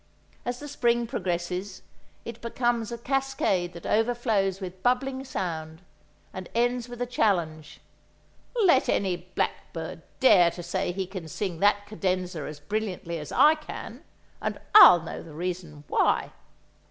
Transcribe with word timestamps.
As 0.45 0.59
the 0.59 0.67
spring 0.67 1.05
progresses, 1.05 1.83
it 2.25 2.41
becomes 2.41 2.91
a 2.91 2.97
cascade 2.97 3.73
that 3.73 3.85
overflows 3.85 4.59
with 4.59 4.81
bubbling 4.81 5.23
sound 5.23 5.83
and 6.33 6.49
ends 6.55 6.89
with 6.89 7.03
a 7.03 7.05
challenge: 7.05 7.79
"Let 8.63 8.89
any 8.89 9.15
blackbird 9.35 10.01
dare 10.19 10.49
to 10.49 10.63
say 10.63 10.91
he 10.91 11.05
can 11.05 11.27
sing 11.27 11.59
that 11.59 11.85
cadenza 11.85 12.41
as 12.47 12.59
brilliantly 12.59 13.19
as 13.19 13.31
I 13.31 13.53
can, 13.53 14.03
and 14.41 14.59
I'll 14.73 15.01
know 15.03 15.21
the 15.21 15.35
reason 15.35 15.83
why!" 15.87 16.31